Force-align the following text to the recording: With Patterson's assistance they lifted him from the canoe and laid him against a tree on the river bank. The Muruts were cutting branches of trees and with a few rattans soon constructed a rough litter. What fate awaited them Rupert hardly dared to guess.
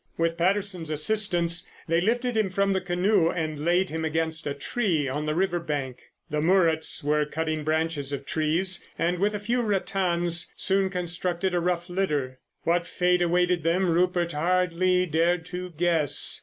With 0.17 0.35
Patterson's 0.35 0.89
assistance 0.89 1.67
they 1.87 2.01
lifted 2.01 2.35
him 2.35 2.49
from 2.49 2.73
the 2.73 2.81
canoe 2.81 3.29
and 3.29 3.63
laid 3.63 3.91
him 3.91 4.03
against 4.03 4.47
a 4.47 4.55
tree 4.55 5.07
on 5.07 5.27
the 5.27 5.35
river 5.35 5.59
bank. 5.59 5.99
The 6.31 6.41
Muruts 6.41 7.03
were 7.03 7.23
cutting 7.23 7.63
branches 7.63 8.11
of 8.11 8.25
trees 8.25 8.83
and 8.97 9.19
with 9.19 9.35
a 9.35 9.39
few 9.39 9.61
rattans 9.61 10.51
soon 10.57 10.89
constructed 10.89 11.53
a 11.53 11.59
rough 11.59 11.87
litter. 11.87 12.39
What 12.63 12.87
fate 12.87 13.21
awaited 13.21 13.61
them 13.61 13.91
Rupert 13.91 14.31
hardly 14.31 15.05
dared 15.05 15.45
to 15.53 15.69
guess. 15.77 16.39